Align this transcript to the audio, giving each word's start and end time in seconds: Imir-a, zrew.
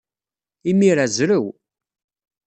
Imir-a, 0.69 1.05
zrew. 1.15 1.45